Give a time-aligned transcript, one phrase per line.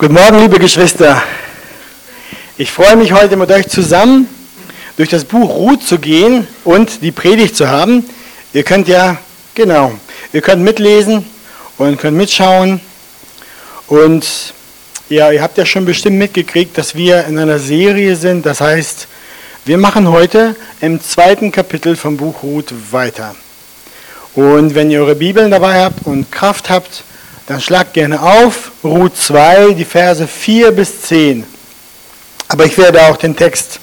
[0.00, 1.22] Guten Morgen, liebe Geschwister.
[2.56, 4.30] Ich freue mich heute mit euch zusammen
[4.96, 8.06] durch das Buch Ruth zu gehen und die Predigt zu haben.
[8.54, 9.18] Ihr könnt ja,
[9.54, 9.92] genau,
[10.32, 11.26] ihr könnt mitlesen
[11.76, 12.80] und könnt mitschauen.
[13.88, 14.54] Und
[15.10, 18.46] ja, ihr habt ja schon bestimmt mitgekriegt, dass wir in einer Serie sind.
[18.46, 19.06] Das heißt,
[19.66, 23.36] wir machen heute im zweiten Kapitel vom Buch Ruth weiter.
[24.34, 27.04] Und wenn ihr eure Bibeln dabei habt und Kraft habt,
[27.50, 31.44] dann schlagt gerne auf Ruth 2, die Verse 4 bis 10.
[32.46, 33.80] Aber ich werde auch den Text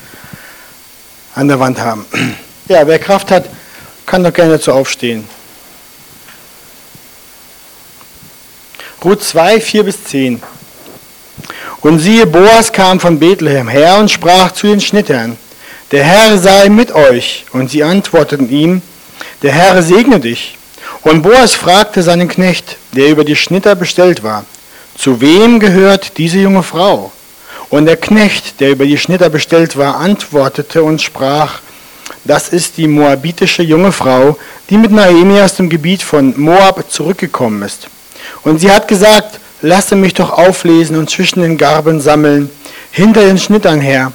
[1.35, 2.05] an der Wand haben.
[2.69, 3.45] Ja, wer Kraft hat,
[4.05, 5.27] kann doch gerne zu aufstehen.
[9.03, 10.41] Ruth 2, 4 bis 10.
[11.81, 15.37] Und siehe, Boas kam von Bethlehem her und sprach zu den Schnittern,
[15.91, 17.45] der Herr sei mit euch.
[17.51, 18.81] Und sie antworteten ihm,
[19.43, 20.56] der Herr segne dich.
[21.07, 24.43] Und Boas fragte seinen Knecht, der über die Schnitter bestellt war,
[24.97, 27.13] zu wem gehört diese junge Frau?
[27.69, 31.61] Und der Knecht, der über die Schnitter bestellt war, antwortete und sprach,
[32.25, 34.37] das ist die moabitische junge Frau,
[34.69, 37.87] die mit Naomi aus dem Gebiet von Moab zurückgekommen ist.
[38.43, 42.49] Und sie hat gesagt, lasse mich doch auflesen und zwischen den Garben sammeln,
[42.91, 44.11] hinter den Schnittern her.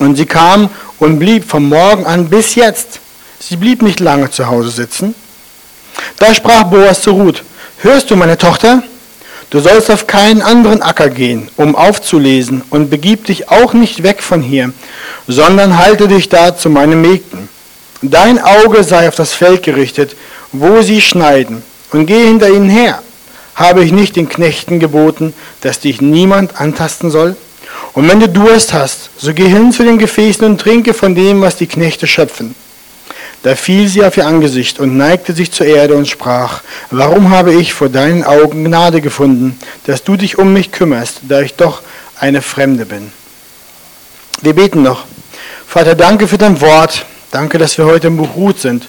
[0.00, 0.68] Und sie kam
[0.98, 2.98] und blieb vom Morgen an bis jetzt.
[3.38, 5.14] Sie blieb nicht lange zu Hause sitzen.
[6.18, 7.42] Da sprach Boas zu Ruth,
[7.78, 8.82] hörst du, meine Tochter?
[9.50, 14.22] Du sollst auf keinen anderen Acker gehen, um aufzulesen, und begib dich auch nicht weg
[14.22, 14.72] von hier,
[15.28, 17.48] sondern halte dich da zu meinen Mägden.
[18.02, 20.16] Dein Auge sei auf das Feld gerichtet,
[20.52, 23.02] wo sie schneiden, und geh hinter ihnen her.
[23.54, 27.36] Habe ich nicht den Knechten geboten, dass dich niemand antasten soll?
[27.92, 31.40] Und wenn du Durst hast, so geh hin zu den Gefäßen und trinke von dem,
[31.40, 32.54] was die Knechte schöpfen.
[33.46, 37.54] Da fiel sie auf ihr Angesicht und neigte sich zur Erde und sprach, warum habe
[37.54, 41.80] ich vor deinen Augen Gnade gefunden, dass du dich um mich kümmerst, da ich doch
[42.18, 43.12] eine Fremde bin.
[44.42, 45.04] Wir beten noch.
[45.64, 47.06] Vater, danke für dein Wort.
[47.30, 48.88] Danke, dass wir heute im Buch Ruth sind.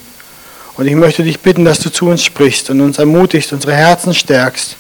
[0.76, 4.16] Und ich möchte dich bitten, dass du zu uns sprichst und uns ermutigst, unsere Herzen
[4.16, 4.76] stärkst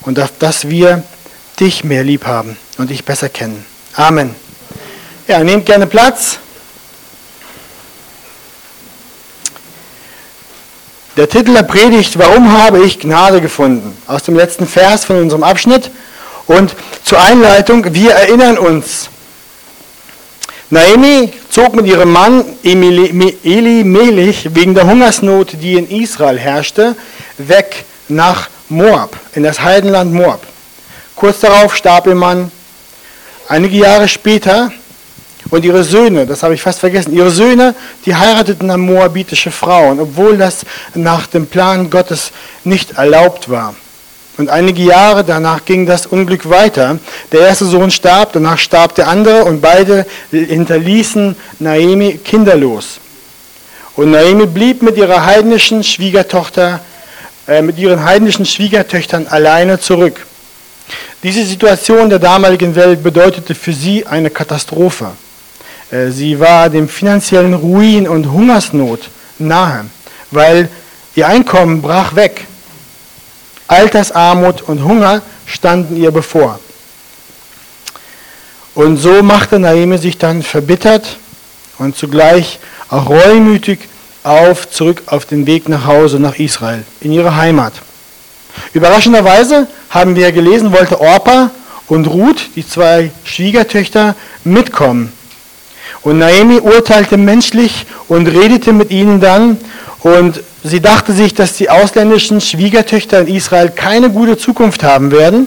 [0.00, 1.02] und dass wir
[1.60, 3.66] dich mehr lieb haben und dich besser kennen.
[3.92, 4.34] Amen.
[5.28, 6.38] Ja, nehmt gerne Platz.
[11.20, 13.94] Der Titel der Predigt, warum habe ich Gnade gefunden?
[14.06, 15.90] Aus dem letzten Vers von unserem Abschnitt.
[16.46, 19.10] Und zur Einleitung, wir erinnern uns.
[20.70, 26.96] Naomi zog mit ihrem Mann Eli Melich wegen der Hungersnot, die in Israel herrschte,
[27.36, 30.40] weg nach Moab, in das Heidenland Moab.
[31.16, 32.50] Kurz darauf starb ihr Mann.
[33.46, 34.72] Einige Jahre später
[35.50, 37.74] und ihre Söhne, das habe ich fast vergessen, ihre Söhne,
[38.06, 42.32] die heirateten eine moabitische Frau, obwohl das nach dem Plan Gottes
[42.64, 43.74] nicht erlaubt war.
[44.38, 46.98] Und einige Jahre danach ging das Unglück weiter.
[47.30, 53.00] Der erste Sohn starb, danach starb der andere und beide hinterließen Naomi kinderlos.
[53.96, 56.80] Und Naomi blieb mit ihrer heidnischen Schwiegertochter,
[57.46, 60.24] äh, mit ihren heidnischen Schwiegertöchtern alleine zurück.
[61.22, 65.10] Diese Situation der damaligen Welt bedeutete für sie eine Katastrophe.
[65.90, 69.08] Äh, sie war dem finanziellen Ruin und Hungersnot
[69.38, 69.86] nahe,
[70.30, 70.68] weil
[71.14, 72.46] ihr Einkommen brach weg.
[73.68, 76.58] Altersarmut und Hunger standen ihr bevor.
[78.74, 81.16] Und so machte Naomi sich dann verbittert
[81.78, 82.58] und zugleich
[82.88, 83.80] auch reumütig
[84.22, 87.72] auf, zurück auf den Weg nach Hause, nach Israel, in ihre Heimat.
[88.72, 91.50] Überraschenderweise haben wir gelesen, wollte Orpa
[91.88, 94.14] und Ruth, die zwei Schwiegertöchter,
[94.44, 95.12] mitkommen.
[96.02, 99.58] Und Naomi urteilte menschlich und redete mit ihnen dann.
[100.00, 105.46] Und sie dachte sich, dass die ausländischen Schwiegertöchter in Israel keine gute Zukunft haben werden.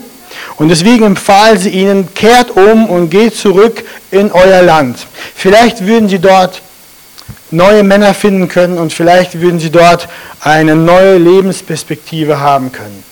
[0.57, 5.07] Und deswegen empfahl sie ihnen, kehrt um und geht zurück in euer Land.
[5.35, 6.61] Vielleicht würden sie dort
[7.51, 10.07] neue Männer finden können und vielleicht würden sie dort
[10.41, 13.03] eine neue Lebensperspektive haben können.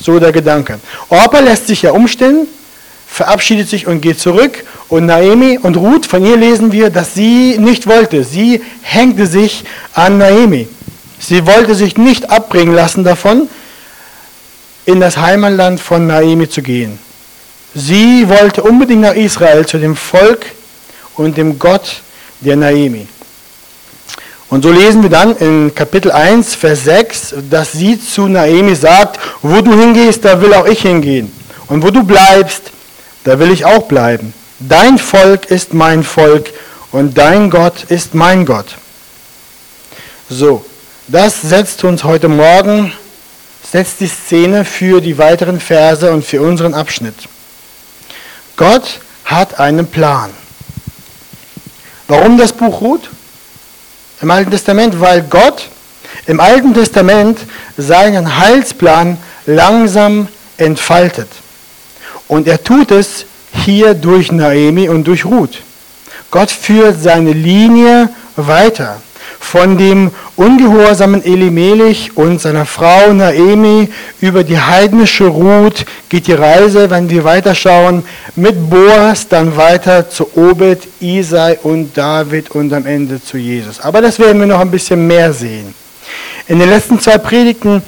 [0.00, 0.78] So der Gedanke.
[1.08, 2.46] Orpa lässt sich ja umstellen,
[3.08, 4.64] verabschiedet sich und geht zurück.
[4.88, 8.22] Und Naomi und Ruth, von ihr lesen wir, dass sie nicht wollte.
[8.22, 9.64] Sie hängte sich
[9.94, 10.68] an Naomi.
[11.18, 13.48] Sie wollte sich nicht abbringen lassen davon,
[14.86, 16.98] in das Heimatland von Naomi zu gehen.
[17.74, 20.46] Sie wollte unbedingt nach Israel zu dem Volk
[21.16, 22.00] und dem Gott
[22.40, 23.06] der Naomi.
[24.48, 29.20] Und so lesen wir dann in Kapitel 1, Vers 6, dass sie zu Naomi sagt,
[29.42, 31.30] wo du hingehst, da will auch ich hingehen.
[31.66, 32.72] Und wo du bleibst,
[33.24, 34.34] da will ich auch bleiben.
[34.58, 36.50] Dein Volk ist mein Volk
[36.92, 38.76] und dein Gott ist mein Gott.
[40.28, 40.64] So,
[41.06, 42.92] das setzt uns heute Morgen,
[43.70, 47.14] setzt die Szene für die weiteren Verse und für unseren Abschnitt.
[48.56, 50.30] Gott hat einen Plan.
[52.08, 53.08] Warum das Buch Ruth?
[54.20, 55.68] Im Alten Testament, weil Gott
[56.26, 57.38] im Alten Testament
[57.76, 61.28] seinen Heilsplan langsam entfaltet.
[62.28, 65.62] Und er tut es hier durch Naomi und durch Ruth.
[66.30, 69.00] Gott führt seine Linie weiter.
[69.40, 73.88] Von dem ungehorsamen Elimelech und seiner Frau Naomi
[74.20, 78.04] über die heidnische Ruth geht die Reise, wenn wir weiterschauen,
[78.36, 83.80] mit Boas dann weiter zu Obed, Isai und David und am Ende zu Jesus.
[83.80, 85.72] Aber das werden wir noch ein bisschen mehr sehen.
[86.46, 87.80] In den letzten zwei Predigten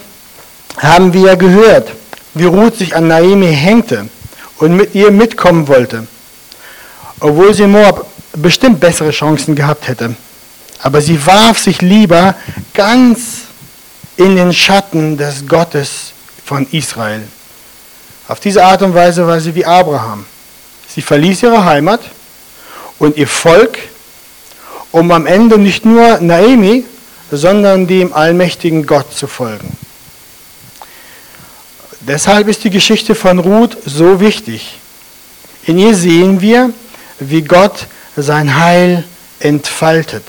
[0.78, 1.90] haben wir gehört,
[2.34, 4.06] wie Ruth sich an Naomi hängte
[4.60, 6.06] und mit ihr mitkommen wollte,
[7.18, 10.14] obwohl sie Moab bestimmt bessere Chancen gehabt hätte.
[10.82, 12.34] Aber sie warf sich lieber
[12.72, 13.42] ganz
[14.16, 16.12] in den Schatten des Gottes
[16.44, 17.22] von Israel.
[18.28, 20.24] Auf diese Art und Weise war sie wie Abraham.
[20.88, 22.00] Sie verließ ihre Heimat
[22.98, 23.78] und ihr Volk,
[24.92, 26.84] um am Ende nicht nur Naomi,
[27.30, 29.76] sondern dem allmächtigen Gott zu folgen.
[32.00, 34.78] Deshalb ist die Geschichte von Ruth so wichtig.
[35.64, 36.70] In ihr sehen wir,
[37.18, 37.86] wie Gott
[38.16, 39.04] sein Heil
[39.38, 40.24] entfaltet.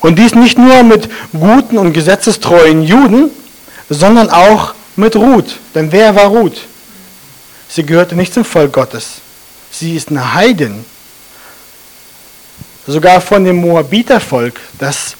[0.00, 3.30] Und dies nicht nur mit guten und gesetzestreuen Juden,
[3.88, 5.58] sondern auch mit Ruth.
[5.74, 6.58] Denn wer war Ruth?
[7.68, 9.14] Sie gehörte nicht zum Volk Gottes.
[9.70, 10.84] Sie ist eine Heidin.
[12.86, 15.16] Sogar von dem Moabitervolk, das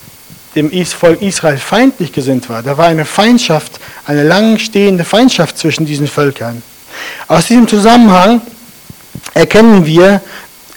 [0.56, 2.62] dem Volk Israel feindlich gesinnt war.
[2.62, 6.62] Da war eine Feindschaft, eine langstehende Feindschaft zwischen diesen Völkern.
[7.28, 8.40] Aus diesem Zusammenhang
[9.34, 10.22] erkennen wir,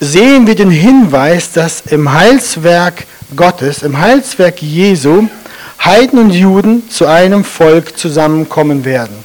[0.02, 3.06] sehen wir den Hinweis, dass im Heilswerk
[3.36, 5.28] Gottes, im Heilswerk Jesu,
[5.84, 9.16] Heiden und Juden zu einem Volk zusammenkommen werden.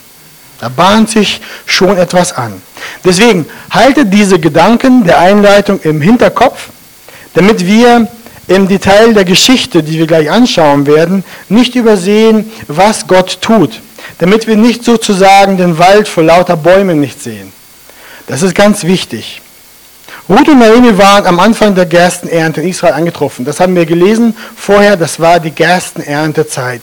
[0.61, 2.63] Da bahnt sich schon etwas an.
[3.05, 6.69] Deswegen haltet diese Gedanken der Einleitung im Hinterkopf,
[7.35, 8.09] damit wir
[8.47, 13.81] im Detail der Geschichte, die wir gleich anschauen werden, nicht übersehen, was Gott tut,
[14.19, 17.53] damit wir nicht sozusagen den Wald vor lauter Bäumen nicht sehen.
[18.27, 19.41] Das ist ganz wichtig.
[20.29, 23.45] Ruth und Naomi waren am Anfang der Gerstenernte in Israel angetroffen.
[23.45, 26.81] Das haben wir gelesen vorher, das war die Gerstenerntezeit.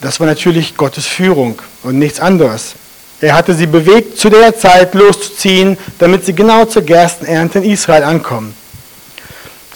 [0.00, 2.74] Das war natürlich Gottes Führung und nichts anderes.
[3.20, 8.02] Er hatte sie bewegt, zu der Zeit loszuziehen, damit sie genau zur Gerstenernte in Israel
[8.02, 8.54] ankommen.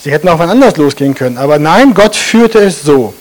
[0.01, 3.13] Sie hätten auch wann anders losgehen können, aber nein, Gott führte es so.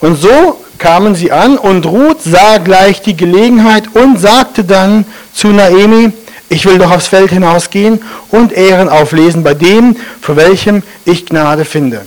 [0.00, 5.48] Und so kamen sie an und Ruth sah gleich die Gelegenheit und sagte dann zu
[5.48, 6.12] Naomi,
[6.48, 8.00] ich will doch aufs Feld hinausgehen
[8.30, 12.06] und Ehren auflesen bei dem, für welchem ich Gnade finde.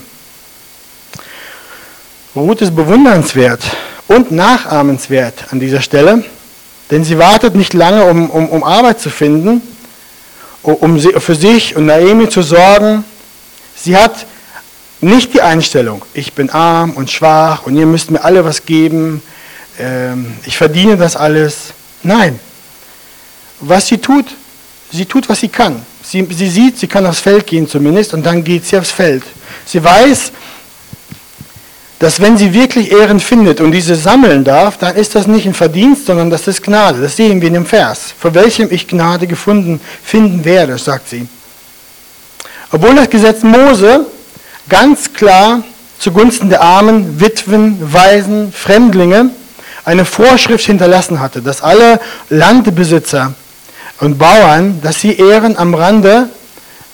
[2.34, 3.60] Ruth ist bewundernswert
[4.06, 6.24] und nachahmenswert an dieser Stelle,
[6.90, 9.62] denn sie wartet nicht lange, um, um, um Arbeit zu finden,
[10.62, 13.04] um für sich und Naomi zu sorgen.
[13.82, 14.26] Sie hat
[15.00, 19.22] nicht die Einstellung, ich bin arm und schwach und ihr müsst mir alle was geben,
[19.78, 21.72] ähm, ich verdiene das alles.
[22.02, 22.38] Nein,
[23.60, 24.26] was sie tut,
[24.92, 25.84] sie tut, was sie kann.
[26.02, 29.22] Sie, sie sieht, sie kann aufs Feld gehen zumindest und dann geht sie aufs Feld.
[29.64, 30.32] Sie weiß,
[31.98, 35.54] dass wenn sie wirklich Ehren findet und diese sammeln darf, dann ist das nicht ein
[35.54, 37.00] Verdienst, sondern das ist Gnade.
[37.00, 38.14] Das sehen wir in dem Vers.
[38.18, 41.28] Vor welchem ich Gnade gefunden finden werde, sagt sie.
[42.72, 44.06] Obwohl das Gesetz Mose
[44.68, 45.62] ganz klar
[45.98, 49.30] zugunsten der Armen, Witwen, Waisen, Fremdlinge
[49.84, 53.34] eine Vorschrift hinterlassen hatte, dass alle Landbesitzer
[54.00, 56.28] und Bauern, dass sie Ehren am Rande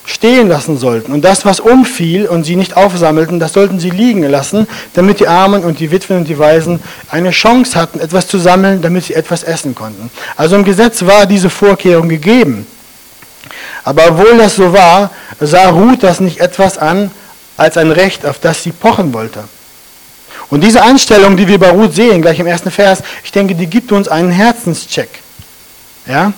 [0.06, 1.12] stehen lassen sollten.
[1.12, 5.28] Und das, was umfiel und sie nicht aufsammelten, das sollten sie liegen lassen, damit die
[5.28, 6.80] Armen und die Witwen und die Waisen
[7.10, 10.10] eine Chance hatten, etwas zu sammeln, damit sie etwas essen konnten.
[10.36, 12.66] Also im Gesetz war diese Vorkehrung gegeben.
[13.86, 17.12] Aber obwohl das so war, sah Ruth das nicht etwas an
[17.56, 19.44] als ein Recht, auf das sie pochen wollte.
[20.50, 23.68] Und diese Einstellung, die wir bei Ruth sehen, gleich im ersten Vers, ich denke, die
[23.68, 25.08] gibt uns einen Herzenscheck.
[26.04, 26.32] Ja?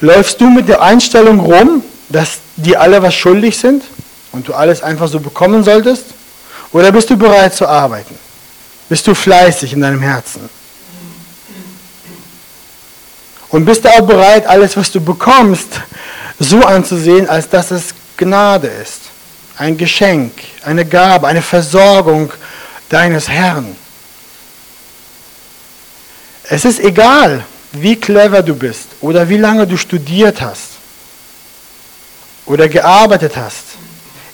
[0.00, 3.84] Läufst du mit der Einstellung rum, dass die alle was schuldig sind
[4.32, 6.06] und du alles einfach so bekommen solltest?
[6.72, 8.18] Oder bist du bereit zu arbeiten?
[8.88, 10.48] Bist du fleißig in deinem Herzen?
[13.50, 15.80] Und bist du auch bereit, alles, was du bekommst,
[16.38, 19.00] so anzusehen, als dass es Gnade ist?
[19.58, 20.32] Ein Geschenk,
[20.64, 22.32] eine Gabe, eine Versorgung
[22.88, 23.76] deines Herrn.
[26.44, 30.70] Es ist egal, wie clever du bist oder wie lange du studiert hast
[32.46, 33.64] oder gearbeitet hast.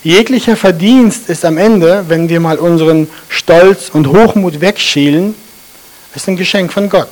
[0.02, 5.34] Jeglicher Verdienst ist am Ende, wenn wir mal unseren Stolz und Hochmut wegschälen,
[6.14, 7.08] ist ein Geschenk von Gott.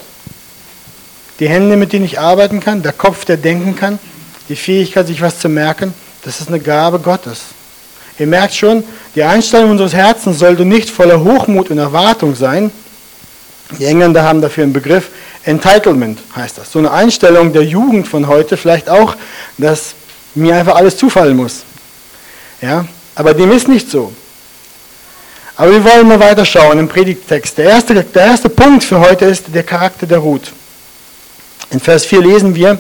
[1.41, 3.99] Die Hände, mit denen ich arbeiten kann, der Kopf, der denken kann,
[4.49, 7.41] die Fähigkeit, sich was zu merken, das ist eine Gabe Gottes.
[8.19, 12.71] Ihr merkt schon, die Einstellung unseres Herzens sollte nicht voller Hochmut und Erwartung sein.
[13.79, 15.11] Die Engländer haben dafür einen Begriff,
[15.45, 16.71] Entitlement heißt das.
[16.71, 19.17] So eine Einstellung der Jugend von heute vielleicht auch,
[19.59, 19.95] dass
[20.35, 21.65] mir einfach alles zufallen muss.
[22.61, 24.13] Ja, aber dem ist nicht so.
[25.57, 27.59] Aber wir wollen mal weiterschauen im Predigttext.
[27.59, 30.53] Der erste, der erste Punkt für heute ist der Charakter der Ruth.
[31.75, 32.79] In Vers 4 lesen wir,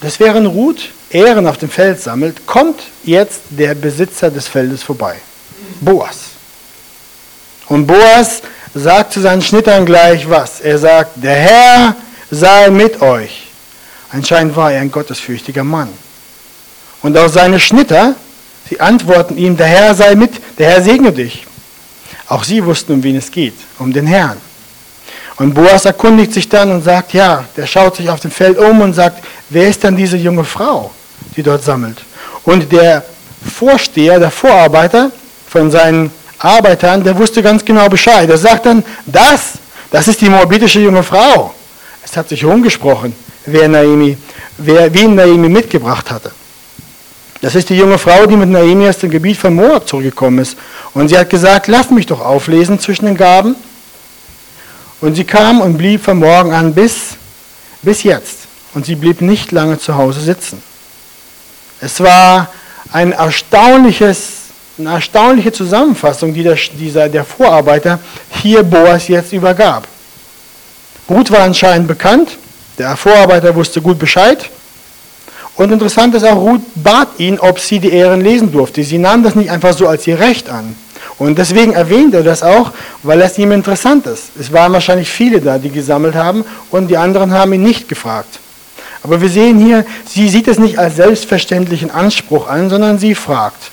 [0.00, 5.16] dass während Ruth Ehren auf dem Feld sammelt, kommt jetzt der Besitzer des Feldes vorbei.
[5.80, 6.30] Boas.
[7.68, 8.42] Und Boas
[8.74, 10.60] sagt zu seinen Schnittern gleich was.
[10.60, 11.96] Er sagt, der Herr
[12.30, 13.48] sei mit euch.
[14.10, 15.90] Anscheinend war er ein gottesfürchtiger Mann.
[17.02, 18.14] Und auch seine Schnitter
[18.70, 21.44] Sie antworten ihm, der Herr sei mit, der Herr segne dich.
[22.28, 24.36] Auch sie wussten, um wen es geht, um den Herrn.
[25.40, 28.82] Und Boas erkundigt sich dann und sagt, ja, der schaut sich auf dem Feld um
[28.82, 30.90] und sagt, wer ist denn diese junge Frau,
[31.34, 31.96] die dort sammelt?
[32.44, 33.02] Und der
[33.50, 35.10] Vorsteher, der Vorarbeiter
[35.48, 38.28] von seinen Arbeitern, der wusste ganz genau Bescheid.
[38.28, 39.52] Er sagt dann, das,
[39.90, 41.54] das ist die morbitische junge Frau.
[42.04, 43.14] Es hat sich rumgesprochen,
[43.46, 44.18] wer Naomi,
[44.58, 46.32] wer, wen Naomi mitgebracht hatte.
[47.40, 50.58] Das ist die junge Frau, die mit Naomi aus dem Gebiet von Moab zurückgekommen ist.
[50.92, 53.56] Und sie hat gesagt, lass mich doch auflesen zwischen den Gaben.
[55.00, 57.16] Und sie kam und blieb von morgen an bis,
[57.82, 58.38] bis jetzt.
[58.74, 60.62] Und sie blieb nicht lange zu Hause sitzen.
[61.80, 62.48] Es war
[62.92, 64.32] ein erstaunliches,
[64.78, 67.98] eine erstaunliche Zusammenfassung, die der, dieser, der Vorarbeiter
[68.42, 69.88] hier Boas jetzt übergab.
[71.08, 72.36] Ruth war anscheinend bekannt,
[72.78, 74.50] der Vorarbeiter wusste gut Bescheid
[75.60, 78.82] und interessant ist auch, Ruth bat ihn, ob sie die Ehren lesen durfte.
[78.82, 80.74] Sie nahm das nicht einfach so als ihr Recht an.
[81.20, 82.72] Und deswegen erwähnt er das auch,
[83.02, 84.30] weil es ihm interessant ist.
[84.40, 88.38] Es waren wahrscheinlich viele da, die gesammelt haben und die anderen haben ihn nicht gefragt.
[89.02, 93.70] Aber wir sehen hier, sie sieht es nicht als selbstverständlichen Anspruch an, sondern sie fragt.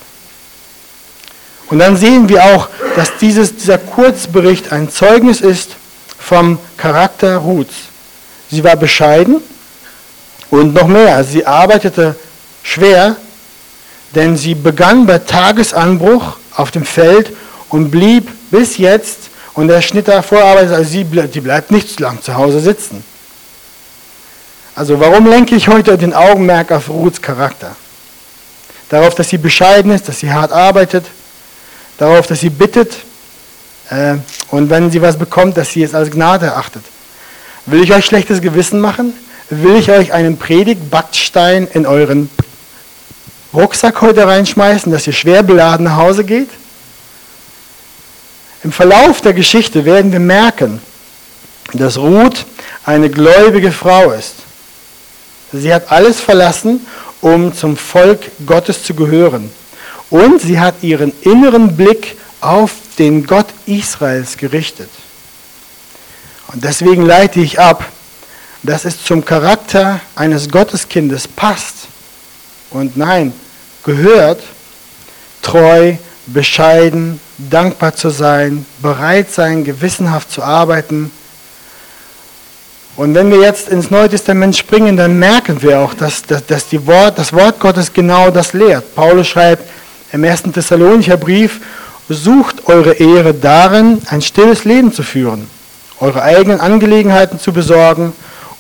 [1.70, 5.78] Und dann sehen wir auch, dass dieses, dieser Kurzbericht ein Zeugnis ist
[6.20, 7.76] vom Charakter Ruths.
[8.52, 9.38] Sie war bescheiden,
[10.50, 12.18] und noch mehr, sie arbeitete
[12.62, 13.16] schwer,
[14.16, 17.32] denn sie begann bei Tagesanbruch auf dem Feld
[17.70, 22.04] und blieb bis jetzt, und der Schnitter vorarbeitet, also sie bleibt, die bleibt nicht zu
[22.04, 23.04] lang zu Hause sitzen.
[24.76, 27.76] Also warum lenke ich heute den Augenmerk auf Ruths Charakter?
[28.90, 31.06] Darauf, dass sie bescheiden ist, dass sie hart arbeitet,
[31.98, 32.98] darauf, dass sie bittet
[33.90, 34.18] äh,
[34.52, 36.84] und wenn sie was bekommt, dass sie es als Gnade erachtet.
[37.66, 39.14] Will ich euch schlechtes Gewissen machen?
[39.50, 42.30] will ich euch einen Predigtbackstein in euren
[43.54, 46.50] Rucksack heute reinschmeißen, dass ihr schwer beladen nach Hause geht?
[48.64, 50.82] Im Verlauf der Geschichte werden wir merken,
[51.74, 52.46] dass Ruth
[52.84, 54.36] eine gläubige Frau ist.
[55.54, 56.86] Sie hat alles verlassen,
[57.22, 59.50] um zum Volk Gottes zu gehören.
[60.10, 64.90] Und sie hat ihren inneren Blick auf den Gott Israels gerichtet.
[66.52, 67.86] Und deswegen leite ich ab,
[68.64, 71.87] dass es zum Charakter eines Gotteskindes passt
[72.72, 73.34] und nein,
[73.84, 74.42] gehört,
[75.42, 75.94] treu,
[76.28, 81.12] bescheiden, dankbar zu sein, bereit sein, gewissenhaft zu arbeiten.
[82.96, 86.68] Und wenn wir jetzt ins Neue Testament springen, dann merken wir auch, dass, dass, dass
[86.68, 88.96] die Wort, das Wort Gottes genau das lehrt.
[88.96, 89.70] Paulus schreibt
[90.12, 91.62] im ersten Thessalonicher Brief,
[92.10, 95.48] sucht eure Ehre darin, ein stilles Leben zu führen,
[96.00, 98.14] eure eigenen Angelegenheiten zu besorgen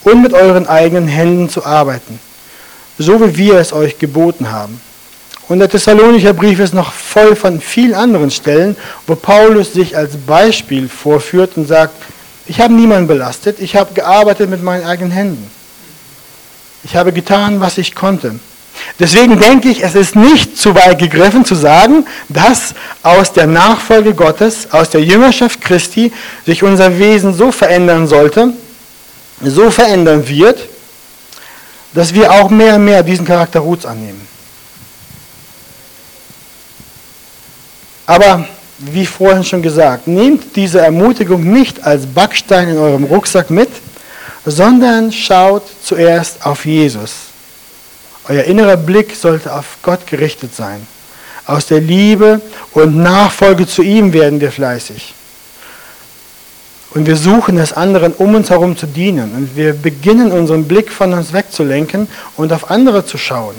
[0.03, 2.19] und mit euren eigenen Händen zu arbeiten,
[2.97, 4.81] so wie wir es euch geboten haben.
[5.47, 8.75] Und der Thessalonicher Brief ist noch voll von vielen anderen Stellen,
[9.05, 11.93] wo Paulus sich als Beispiel vorführt und sagt,
[12.47, 15.49] ich habe niemanden belastet, ich habe gearbeitet mit meinen eigenen Händen.
[16.83, 18.39] Ich habe getan, was ich konnte.
[18.99, 22.73] Deswegen denke ich, es ist nicht zu weit gegriffen zu sagen, dass
[23.03, 26.11] aus der Nachfolge Gottes, aus der Jüngerschaft Christi
[26.45, 28.53] sich unser Wesen so verändern sollte,
[29.41, 30.59] so verändern wird,
[31.93, 34.27] dass wir auch mehr und mehr diesen Charakter Ruths annehmen.
[38.05, 38.47] Aber
[38.79, 43.69] wie vorhin schon gesagt, nehmt diese Ermutigung nicht als Backstein in eurem Rucksack mit,
[44.45, 47.11] sondern schaut zuerst auf Jesus.
[48.29, 50.85] Euer innerer Blick sollte auf Gott gerichtet sein.
[51.45, 52.41] Aus der Liebe
[52.73, 55.13] und Nachfolge zu ihm werden wir fleißig.
[56.97, 59.31] Und wir suchen es anderen, um uns herum zu dienen.
[59.35, 63.53] Und wir beginnen unseren Blick von uns wegzulenken und auf andere zu schauen.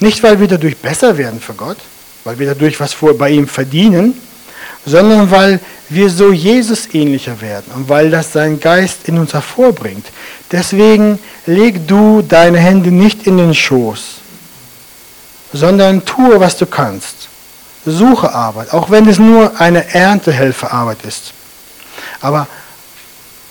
[0.00, 1.76] Nicht, weil wir dadurch besser werden für Gott,
[2.24, 4.18] weil wir dadurch was bei ihm verdienen,
[4.86, 10.06] sondern weil wir so Jesus ähnlicher werden und weil das sein Geist in uns hervorbringt.
[10.50, 14.00] Deswegen leg du deine Hände nicht in den Schoß,
[15.52, 17.28] sondern tue, was du kannst.
[17.84, 21.34] Suche Arbeit, auch wenn es nur eine Erntehelferarbeit ist.
[22.20, 22.46] Aber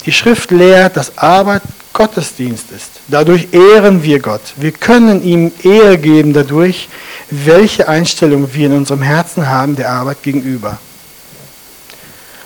[0.06, 1.62] die Schrift lehrt, dass Arbeit
[1.94, 2.90] Gottesdienst ist.
[3.08, 4.42] Dadurch ehren wir Gott.
[4.58, 6.90] Wir können ihm Ehre geben dadurch,
[7.30, 10.80] welche Einstellung wir in unserem Herzen haben der Arbeit gegenüber.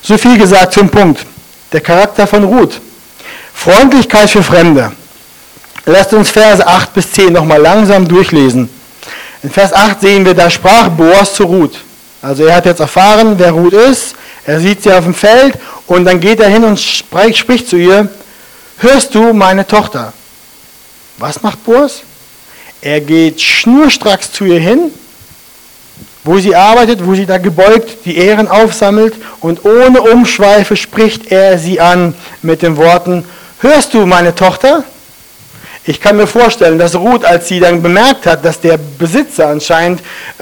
[0.01, 1.25] So viel gesagt zum Punkt.
[1.71, 2.79] Der Charakter von Ruth.
[3.53, 4.91] Freundlichkeit für Fremde.
[5.85, 8.69] Lasst uns Verse 8 bis 10 nochmal langsam durchlesen.
[9.41, 11.79] In Vers 8 sehen wir, da sprach Boas zu Ruth.
[12.21, 14.15] Also er hat jetzt erfahren, wer Ruth ist.
[14.45, 15.57] Er sieht sie auf dem Feld
[15.87, 18.09] und dann geht er hin und spricht zu ihr,
[18.77, 20.13] hörst du meine Tochter?
[21.17, 22.01] Was macht Boas?
[22.81, 24.91] Er geht schnurstracks zu ihr hin
[26.27, 31.57] wo sie arbeitet, wo sie da gebeugt die Ehren aufsammelt und ohne Umschweife spricht er
[31.57, 33.23] sie an mit den Worten,
[33.61, 34.83] hörst du meine Tochter?
[35.89, 40.01] Ich kann mir vorstellen, dass Ruth, als sie dann bemerkt hat, dass der Besitzer anscheinend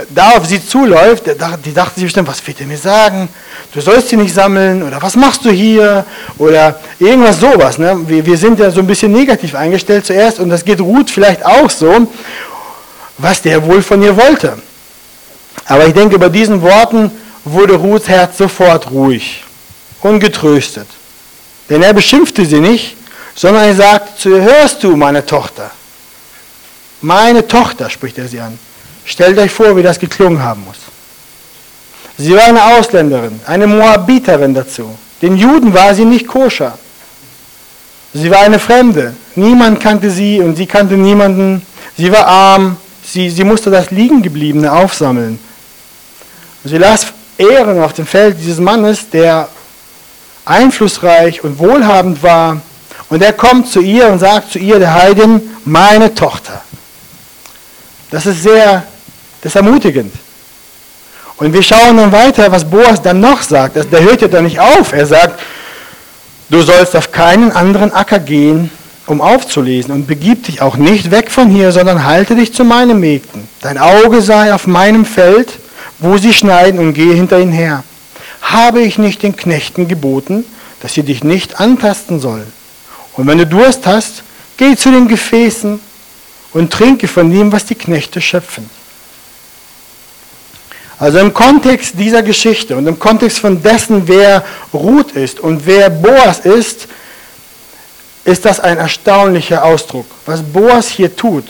[0.09, 3.29] da auf sie zuläuft, die dachte sich bestimmt, was wird er mir sagen?
[3.71, 6.03] Du sollst sie nicht sammeln oder was machst du hier?
[6.39, 7.77] Oder irgendwas sowas.
[7.77, 7.95] Ne?
[8.07, 11.45] Wir, wir sind ja so ein bisschen negativ eingestellt zuerst und das geht Ruth vielleicht
[11.45, 12.07] auch so,
[13.19, 14.57] was der wohl von ihr wollte.
[15.67, 17.11] Aber ich denke, bei diesen Worten
[17.43, 19.43] wurde Ruths Herz sofort ruhig
[20.01, 20.87] und getröstet.
[21.69, 22.97] Denn er beschimpfte sie nicht,
[23.35, 25.71] sondern er sagte zu hörst du, meine Tochter?
[27.01, 28.57] Meine Tochter, spricht er sie an.
[29.03, 30.77] Stellt euch vor, wie das geklungen haben muss.
[32.17, 34.97] Sie war eine Ausländerin, eine Moabiterin dazu.
[35.21, 36.77] Den Juden war sie nicht koscher.
[38.13, 39.13] Sie war eine Fremde.
[39.35, 41.65] Niemand kannte sie und sie kannte niemanden.
[41.97, 42.77] Sie war arm.
[43.03, 45.37] Sie, sie musste das Liegengebliebene aufsammeln.
[46.63, 49.49] Und sie las Ehren auf dem Feld dieses Mannes, der
[50.45, 52.61] einflussreich und wohlhabend war.
[53.09, 56.61] Und er kommt zu ihr und sagt zu ihr, der Heidin, meine Tochter.
[58.11, 58.83] Das ist sehr,
[59.41, 60.13] das ist ermutigend.
[61.37, 63.75] Und wir schauen dann weiter, was Boas dann noch sagt.
[63.75, 64.93] Der hört ja dann nicht auf.
[64.93, 65.39] Er sagt,
[66.49, 68.71] du sollst auf keinen anderen Acker gehen,
[69.05, 72.99] um aufzulesen und begib dich auch nicht weg von hier, sondern halte dich zu meinen
[72.99, 73.47] Mägden.
[73.61, 75.59] Dein Auge sei auf meinem Feld
[75.99, 77.83] wo sie schneiden und gehe hinter ihnen her.
[78.41, 80.45] Habe ich nicht den Knechten geboten,
[80.81, 82.51] dass sie dich nicht antasten sollen?
[83.15, 84.23] Und wenn du Durst hast,
[84.57, 85.79] geh zu den Gefäßen
[86.53, 88.69] und trinke von dem, was die Knechte schöpfen.
[90.97, 95.89] Also im Kontext dieser Geschichte und im Kontext von dessen, wer Ruth ist und wer
[95.89, 96.87] Boas ist,
[98.23, 100.05] ist das ein erstaunlicher Ausdruck.
[100.25, 101.45] Was Boas hier tut,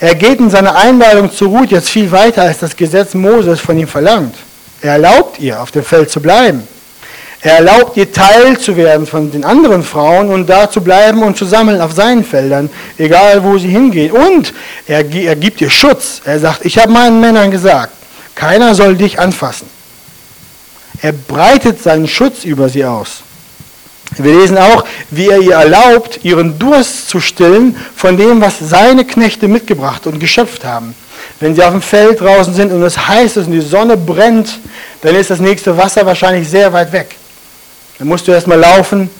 [0.00, 3.76] er geht in seiner Einladung zu Ruth jetzt viel weiter, als das Gesetz Moses von
[3.76, 4.36] ihm verlangt.
[4.80, 6.66] Er erlaubt ihr, auf dem Feld zu bleiben.
[7.40, 11.36] Er erlaubt ihr, Teil zu werden von den anderen Frauen und da zu bleiben und
[11.36, 14.12] zu sammeln auf seinen Feldern, egal wo sie hingeht.
[14.12, 14.52] Und
[14.88, 16.20] er, er gibt ihr Schutz.
[16.24, 17.92] Er sagt, ich habe meinen Männern gesagt,
[18.34, 19.68] keiner soll dich anfassen.
[21.00, 23.22] Er breitet seinen Schutz über sie aus.
[24.16, 29.04] Wir lesen auch, wie er ihr erlaubt, ihren Durst zu stillen von dem, was seine
[29.04, 30.94] Knechte mitgebracht und geschöpft haben.
[31.38, 34.58] Wenn sie auf dem Feld draußen sind und es heiß ist und die Sonne brennt,
[35.02, 37.17] dann ist das nächste Wasser wahrscheinlich sehr weit weg.
[37.98, 39.10] Dann musst du erstmal laufen,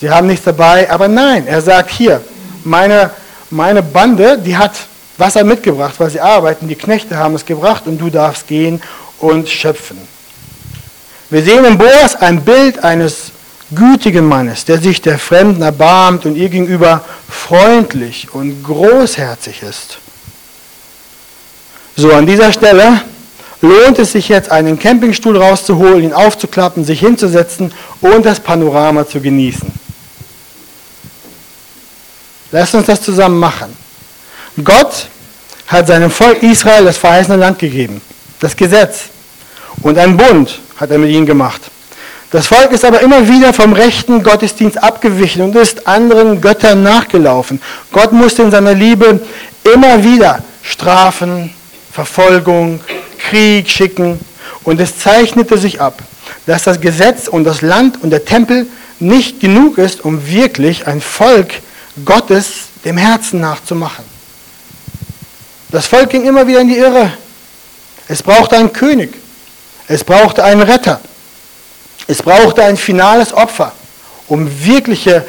[0.00, 0.90] sie haben nichts dabei.
[0.90, 2.20] Aber nein, er sagt hier,
[2.64, 3.10] meine,
[3.50, 4.72] meine Bande, die hat
[5.18, 8.82] Wasser mitgebracht, weil sie arbeiten, die Knechte haben es gebracht und du darfst gehen
[9.18, 9.98] und schöpfen.
[11.30, 13.30] Wir sehen in Boas ein Bild eines
[13.74, 19.98] gütigen Mannes, der sich der Fremden erbarmt und ihr gegenüber freundlich und großherzig ist.
[21.96, 23.02] So, an dieser Stelle
[23.64, 29.20] lohnt es sich jetzt, einen Campingstuhl rauszuholen, ihn aufzuklappen, sich hinzusetzen und das Panorama zu
[29.20, 29.72] genießen.
[32.52, 33.76] Lasst uns das zusammen machen.
[34.62, 35.08] Gott
[35.66, 38.00] hat seinem Volk Israel das verheißene Land gegeben,
[38.38, 39.04] das Gesetz.
[39.82, 41.62] Und einen Bund hat er mit ihnen gemacht.
[42.30, 47.60] Das Volk ist aber immer wieder vom rechten Gottesdienst abgewichen und ist anderen Göttern nachgelaufen.
[47.92, 49.20] Gott musste in seiner Liebe
[49.72, 51.54] immer wieder Strafen,
[51.92, 52.80] Verfolgung,
[53.28, 54.20] Krieg schicken.
[54.62, 56.02] Und es zeichnete sich ab,
[56.46, 58.66] dass das Gesetz und das Land und der Tempel
[58.98, 61.54] nicht genug ist, um wirklich ein Volk
[62.04, 64.04] Gottes dem Herzen nachzumachen.
[65.70, 67.12] Das Volk ging immer wieder in die Irre.
[68.08, 69.14] Es brauchte einen König.
[69.88, 71.00] Es brauchte einen Retter.
[72.06, 73.72] Es brauchte ein finales Opfer,
[74.28, 75.26] um wirkliche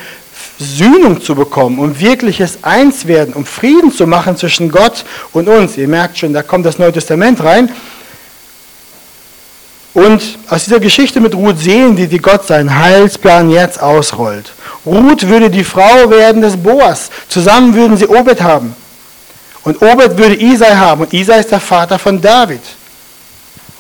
[0.60, 5.78] Sühnung zu bekommen, um wirkliches Einswerden, um Frieden zu machen zwischen Gott und uns.
[5.78, 7.70] Ihr merkt schon, da kommt das Neue Testament rein.
[9.94, 14.52] Und aus dieser Geschichte mit Ruth sehen wir, wie Gott seinen Heilsplan jetzt ausrollt.
[14.86, 17.10] Ruth würde die Frau werden des Boas.
[17.30, 18.76] Zusammen würden sie Obed haben.
[19.64, 21.02] Und Obed würde Isai haben.
[21.02, 22.62] Und Isai ist der Vater von David.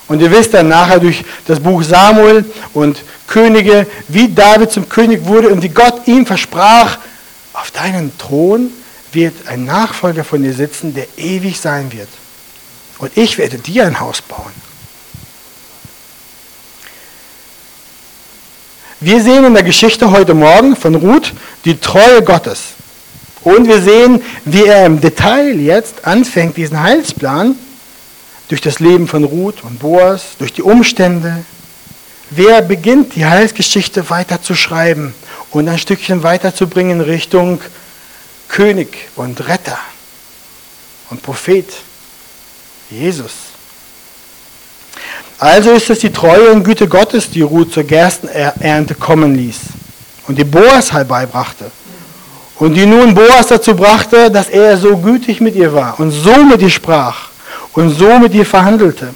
[0.07, 5.25] Und ihr wisst dann nachher durch das Buch Samuel und Könige, wie David zum König
[5.25, 6.99] wurde und wie Gott ihm versprach,
[7.53, 8.69] auf deinen Thron
[9.11, 12.09] wird ein Nachfolger von dir sitzen, der ewig sein wird.
[12.99, 14.53] Und ich werde dir ein Haus bauen.
[18.99, 21.33] Wir sehen in der Geschichte heute Morgen von Ruth
[21.65, 22.73] die Treue Gottes.
[23.43, 27.55] Und wir sehen, wie er im Detail jetzt anfängt, diesen Heilsplan
[28.47, 31.43] durch das Leben von Ruth und Boas, durch die Umstände.
[32.29, 35.13] Wer beginnt die Heilsgeschichte weiter zu schreiben
[35.51, 37.61] und ein Stückchen weiterzubringen Richtung
[38.47, 39.79] König und Retter
[41.09, 41.65] und Prophet,
[42.89, 43.31] Jesus.
[45.37, 49.59] Also ist es die Treue und Güte Gottes, die Ruth zur Gerstenernte kommen ließ
[50.27, 51.71] und die Boas herbeibrachte.
[52.57, 56.35] Und die nun Boas dazu brachte, dass er so gütig mit ihr war und so
[56.45, 57.34] mit ihr sprach
[57.75, 59.13] und so mit ihr verhandelte.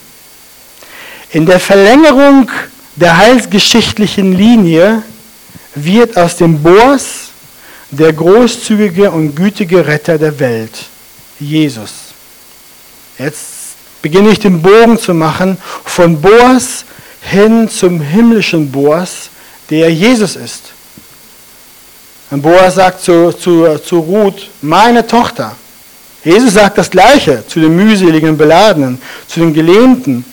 [1.31, 2.49] In der Verlängerung
[2.95, 5.03] der heilsgeschichtlichen Linie
[5.75, 7.29] wird aus dem Boas
[7.91, 10.85] der großzügige und gütige Retter der Welt,
[11.39, 11.91] Jesus.
[13.17, 16.85] Jetzt beginne ich den Bogen zu machen von Boas
[17.21, 19.29] hin zum himmlischen Boas,
[19.69, 20.71] der Jesus ist.
[22.31, 25.55] Und Boas sagt zu, zu, zu Ruth, meine Tochter.
[26.23, 30.25] Jesus sagt das Gleiche zu den mühseligen Beladenen, zu den Gelähmten.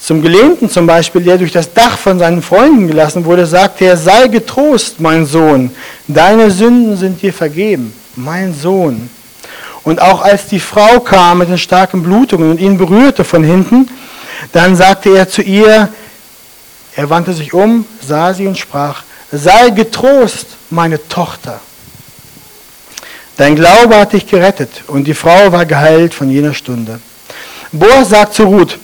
[0.00, 3.96] Zum Gelähmten zum Beispiel, der durch das Dach von seinen Freunden gelassen wurde, sagt er,
[3.96, 5.70] sei getrost, mein Sohn,
[6.06, 9.10] deine Sünden sind dir vergeben, mein Sohn.
[9.82, 13.88] Und auch als die Frau kam mit den starken Blutungen und ihn berührte von hinten,
[14.52, 15.88] dann sagte er zu ihr,
[16.94, 21.60] er wandte sich um, sah sie und sprach, sei getrost, meine Tochter.
[23.38, 27.00] Dein Glaube hat dich gerettet und die Frau war geheilt von jener Stunde.
[27.72, 28.78] Boas sagt zu Ruth,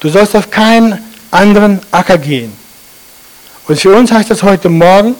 [0.00, 2.52] du sollst auf keinen anderen Acker gehen.
[3.66, 5.14] Und für uns heißt das heute Morgen,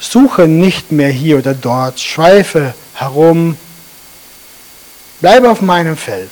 [0.00, 3.56] suche nicht mehr hier oder dort, schweife herum,
[5.22, 6.30] Bleibe auf meinem Feld.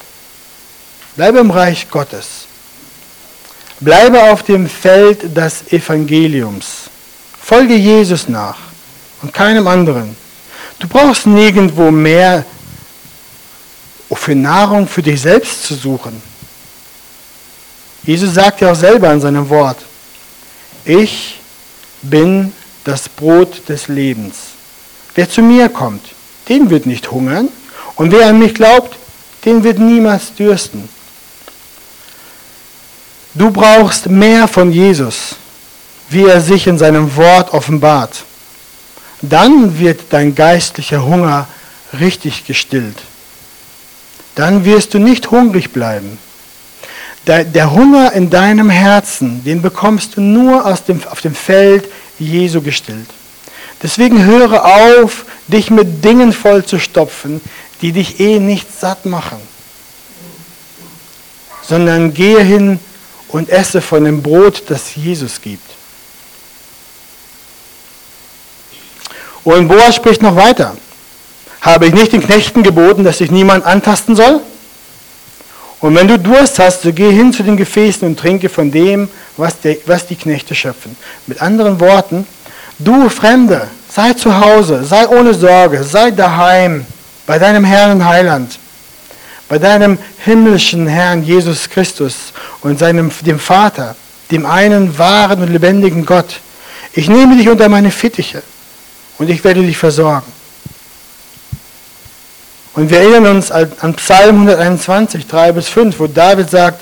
[1.15, 2.47] Bleibe im Reich Gottes.
[3.79, 6.91] Bleibe auf dem Feld des Evangeliums.
[7.41, 8.59] Folge Jesus nach
[9.23, 10.17] und keinem anderen.
[10.81, 12.45] Du brauchst nirgendwo mehr
[14.13, 16.21] für Nahrung für dich selbst zu suchen.
[18.03, 19.77] Jesus sagt ja auch selber in seinem Wort,
[20.85, 21.39] ich
[22.03, 22.53] bin
[22.85, 24.37] das Brot des Lebens.
[25.15, 26.05] Wer zu mir kommt,
[26.49, 27.49] den wird nicht hungern
[27.97, 28.97] und wer an mich glaubt,
[29.45, 30.89] den wird niemals dürsten.
[33.35, 35.37] Du brauchst mehr von Jesus,
[36.09, 38.25] wie er sich in seinem Wort offenbart.
[39.23, 41.47] Dann wird dein geistlicher Hunger
[41.99, 42.97] richtig gestillt.
[44.35, 46.19] Dann wirst du nicht hungrig bleiben.
[47.27, 51.85] Der, Hunger in deinem Herzen, den bekommst du nur aus dem, auf dem Feld
[52.19, 53.09] Jesu gestillt.
[53.83, 57.41] Deswegen höre auf, dich mit Dingen vollzustopfen,
[57.83, 59.39] die dich eh nicht satt machen,
[61.63, 62.79] sondern gehe hin
[63.29, 65.80] und esse von dem Brot, das Jesus gibt.
[69.45, 70.77] Und Boas spricht noch weiter.
[71.61, 74.41] Habe ich nicht den Knechten geboten, dass sich niemand antasten soll?
[75.81, 79.09] Und wenn du Durst hast, so geh hin zu den Gefäßen und trinke von dem,
[79.37, 80.95] was, der, was die Knechte schöpfen.
[81.27, 82.27] Mit anderen Worten,
[82.79, 86.85] du Fremde, sei zu Hause, sei ohne Sorge, sei daheim
[87.27, 88.59] bei deinem Herrn und Heiland,
[89.49, 92.15] bei deinem himmlischen Herrn Jesus Christus
[92.61, 93.97] und seinem, dem Vater,
[94.31, 96.41] dem einen wahren und lebendigen Gott.
[96.93, 98.43] Ich nehme dich unter meine Fittiche
[99.21, 100.33] und ich werde dich versorgen.
[102.73, 106.81] Und wir erinnern uns an Psalm 121, 3 bis 5, wo David sagt,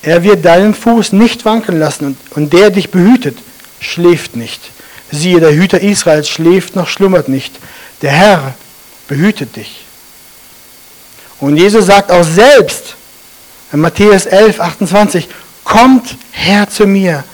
[0.00, 3.36] er wird deinen Fuß nicht wanken lassen und, der dich behütet,
[3.80, 4.60] schläft nicht.
[5.10, 7.52] Siehe, der Hüter Israels schläft noch schlummert nicht.
[8.00, 8.54] Der Herr
[9.08, 9.84] behütet dich.
[11.40, 12.94] Und Jesus sagt auch selbst
[13.72, 15.28] in Matthäus 11, 28,
[15.64, 17.24] kommt her zu mir,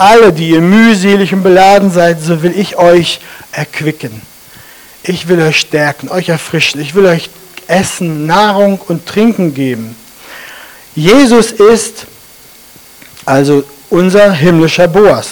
[0.00, 3.20] alle, die ihr mühselig und beladen seid, so will ich euch
[3.52, 4.22] erquicken.
[5.02, 6.80] Ich will euch stärken, euch erfrischen.
[6.80, 7.30] Ich will euch
[7.66, 9.94] Essen, Nahrung und Trinken geben.
[10.94, 12.06] Jesus ist
[13.24, 15.28] also unser himmlischer Boas.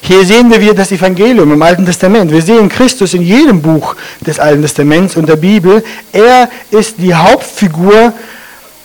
[0.00, 2.30] Hier sehen wir das Evangelium im Alten Testament.
[2.30, 5.82] Wir sehen Christus in jedem Buch des Alten Testaments und der Bibel.
[6.12, 8.12] Er ist die Hauptfigur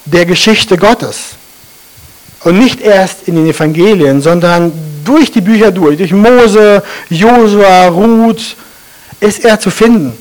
[0.06, 1.39] der Geschichte Gottes.
[2.44, 4.72] Und nicht erst in den Evangelien, sondern
[5.04, 8.56] durch die Bücher durch, durch Mose, Josua, Ruth,
[9.20, 10.14] ist er zu finden.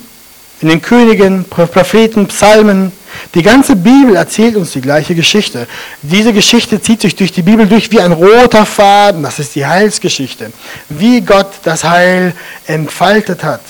[0.61, 2.91] In den Königen, Propheten, Psalmen.
[3.35, 5.69] Die ganze Bibel erzählt uns die gleiche Geschichte.
[6.03, 9.23] Diese Geschichte zieht sich durch die Bibel durch wie ein roter Faden.
[9.23, 10.53] Das ist die Heilsgeschichte.
[10.89, 12.35] Wie Gott das Heil
[12.67, 13.61] entfaltet hat.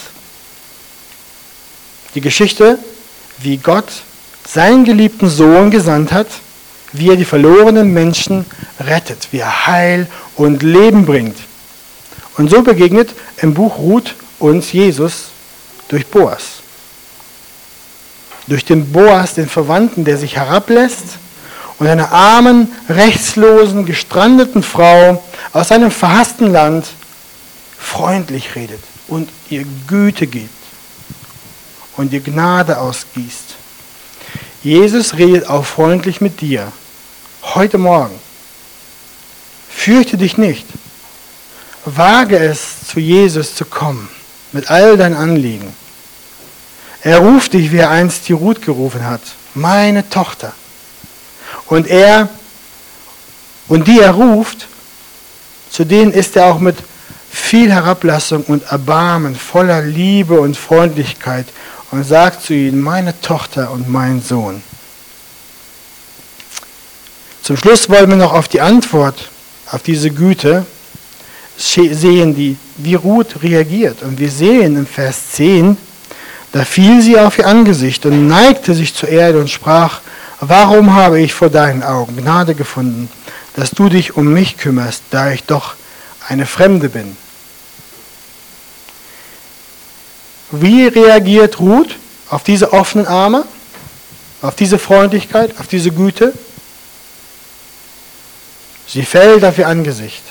[2.14, 2.78] Die Geschichte,
[3.38, 3.88] wie Gott
[4.46, 6.28] seinen geliebten Sohn gesandt hat,
[6.92, 8.46] wie er die verlorenen Menschen
[8.80, 11.36] rettet, wie er Heil und Leben bringt.
[12.36, 15.26] Und so begegnet im Buch Ruth uns Jesus
[15.88, 16.60] durch Boas.
[18.46, 21.18] Durch den Boas, den Verwandten, der sich herablässt
[21.78, 25.22] und einer armen, rechtslosen, gestrandeten Frau
[25.52, 26.86] aus einem verhassten Land
[27.78, 30.50] freundlich redet und ihr Güte gibt
[31.96, 33.56] und ihr Gnade ausgießt.
[34.62, 36.72] Jesus redet auch freundlich mit dir.
[37.58, 38.14] Heute Morgen.
[39.68, 40.64] Fürchte dich nicht.
[41.84, 44.08] Wage es, zu Jesus zu kommen
[44.52, 45.74] mit all deinen Anliegen.
[47.02, 49.22] Er ruft dich, wie er einst die Ruth gerufen hat.
[49.56, 50.52] Meine Tochter.
[51.66, 52.28] Und er,
[53.66, 54.68] und die er ruft,
[55.68, 56.76] zu denen ist er auch mit
[57.28, 61.46] viel Herablassung und Erbarmen, voller Liebe und Freundlichkeit
[61.90, 64.62] und sagt zu ihnen, meine Tochter und mein Sohn.
[67.48, 69.30] Zum Schluss wollen wir noch auf die Antwort
[69.70, 70.66] auf diese Güte
[71.56, 74.02] sehen, die, wie Ruth reagiert.
[74.02, 75.78] Und wir sehen im Vers 10,
[76.52, 80.00] da fiel sie auf ihr Angesicht und neigte sich zur Erde und sprach,
[80.40, 83.08] warum habe ich vor deinen Augen Gnade gefunden,
[83.56, 85.72] dass du dich um mich kümmerst, da ich doch
[86.28, 87.16] eine Fremde bin.
[90.50, 91.96] Wie reagiert Ruth
[92.28, 93.46] auf diese offenen Arme,
[94.42, 96.34] auf diese Freundlichkeit, auf diese Güte?
[98.88, 100.22] Sie fällt auf ihr Angesicht.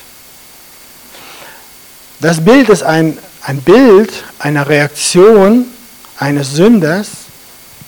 [2.20, 5.66] Das Bild ist ein, ein Bild einer Reaktion
[6.18, 7.10] eines Sünders,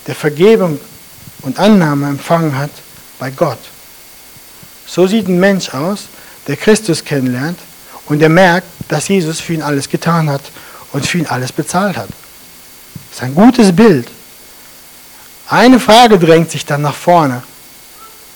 [0.05, 0.79] der Vergebung
[1.41, 2.69] und Annahme empfangen hat
[3.17, 3.57] bei Gott.
[4.85, 6.05] So sieht ein Mensch aus,
[6.47, 7.59] der Christus kennenlernt
[8.05, 10.41] und der merkt, dass Jesus für ihn alles getan hat
[10.91, 12.09] und für ihn alles bezahlt hat.
[13.09, 14.07] Das ist ein gutes Bild.
[15.47, 17.41] Eine Frage drängt sich dann nach vorne.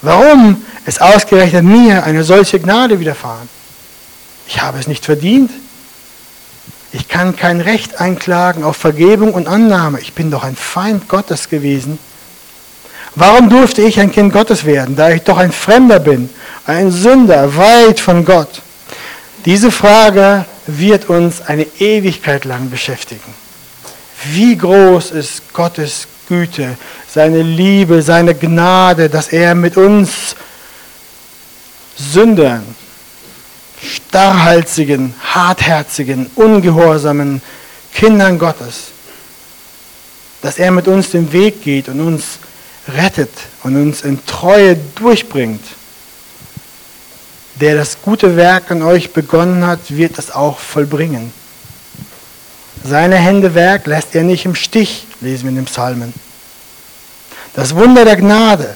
[0.03, 3.47] Warum ist ausgerechnet mir eine solche Gnade widerfahren?
[4.47, 5.49] Ich habe es nicht verdient.
[6.91, 10.01] Ich kann kein Recht einklagen auf Vergebung und Annahme.
[10.01, 11.97] Ich bin doch ein Feind Gottes gewesen.
[13.15, 16.29] Warum durfte ich ein Kind Gottes werden, da ich doch ein Fremder bin,
[16.65, 18.61] ein Sünder, weit von Gott?
[19.45, 23.33] Diese Frage wird uns eine Ewigkeit lang beschäftigen.
[24.25, 30.35] Wie groß ist Gottes Güte, seine Liebe, seine Gnade, dass er mit uns
[31.95, 32.63] Sündern,
[33.79, 37.39] starrhalsigen, hartherzigen, ungehorsamen
[37.93, 38.85] Kindern Gottes,
[40.41, 42.39] dass er mit uns den Weg geht und uns
[42.87, 43.29] rettet
[43.61, 45.63] und uns in Treue durchbringt.
[47.61, 51.31] Der das gute Werk an euch begonnen hat, wird es auch vollbringen.
[52.83, 56.13] Seine Hände Werk lässt er nicht im Stich, lesen wir in den Psalmen.
[57.53, 58.75] Das Wunder der Gnade.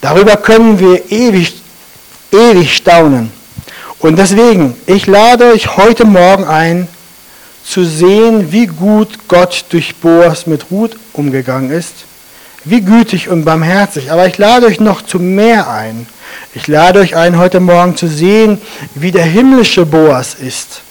[0.00, 1.54] Darüber können wir ewig,
[2.30, 3.32] ewig staunen.
[3.98, 6.86] Und deswegen, ich lade euch heute Morgen ein,
[7.64, 12.04] zu sehen, wie gut Gott durch Boas mit Ruth umgegangen ist,
[12.66, 14.12] wie gütig und barmherzig.
[14.12, 16.06] Aber ich lade euch noch zu mehr ein.
[16.54, 18.60] Ich lade euch ein, heute Morgen zu sehen,
[18.94, 20.82] wie der himmlische Boas ist,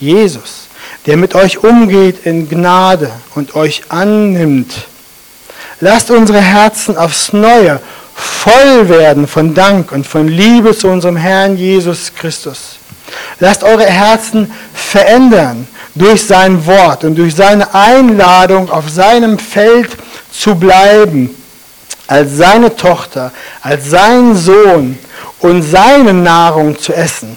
[0.00, 0.64] Jesus
[1.06, 4.86] der mit euch umgeht in Gnade und euch annimmt.
[5.80, 7.80] Lasst unsere Herzen aufs Neue
[8.14, 12.78] voll werden von Dank und von Liebe zu unserem Herrn Jesus Christus.
[13.38, 19.90] Lasst eure Herzen verändern durch sein Wort und durch seine Einladung auf seinem Feld
[20.36, 21.30] zu bleiben,
[22.06, 24.98] als seine Tochter, als sein Sohn
[25.40, 27.36] und seine Nahrung zu essen.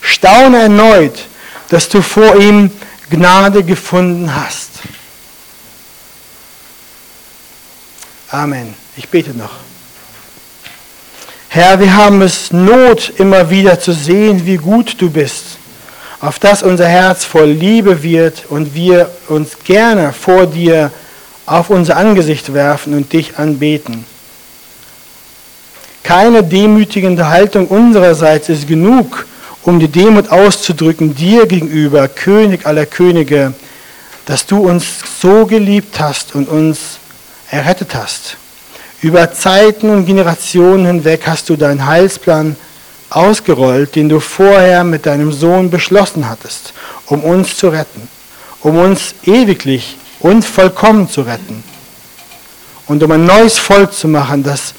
[0.00, 1.26] Staune erneut,
[1.68, 2.70] dass du vor ihm
[3.10, 4.70] Gnade gefunden hast.
[8.30, 8.74] Amen.
[8.96, 9.52] Ich bete noch.
[11.48, 15.58] Herr, wir haben es Not, immer wieder zu sehen, wie gut du bist,
[16.20, 20.90] auf dass unser Herz voll Liebe wird und wir uns gerne vor dir
[21.46, 24.04] auf unser Angesicht werfen und dich anbeten.
[26.02, 29.26] Keine demütigende Haltung unsererseits ist genug,
[29.62, 33.54] um die Demut auszudrücken dir gegenüber, König aller Könige,
[34.26, 34.84] dass du uns
[35.20, 36.98] so geliebt hast und uns
[37.50, 38.36] errettet hast.
[39.02, 42.56] Über Zeiten und Generationen hinweg hast du deinen Heilsplan
[43.10, 46.72] ausgerollt, den du vorher mit deinem Sohn beschlossen hattest,
[47.06, 48.08] um uns zu retten,
[48.62, 51.62] um uns ewiglich und vollkommen zu retten
[52.86, 54.74] und um ein neues Volk zu machen, das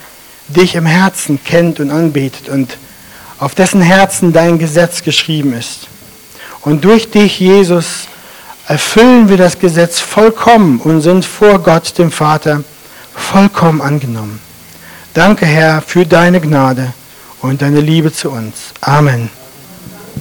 [0.47, 2.77] dich im Herzen kennt und anbetet und
[3.39, 5.87] auf dessen Herzen dein Gesetz geschrieben ist.
[6.61, 8.07] Und durch dich, Jesus,
[8.67, 12.63] erfüllen wir das Gesetz vollkommen und sind vor Gott, dem Vater,
[13.13, 14.39] vollkommen angenommen.
[15.13, 16.93] Danke, Herr, für deine Gnade
[17.41, 18.73] und deine Liebe zu uns.
[18.81, 19.36] Amen.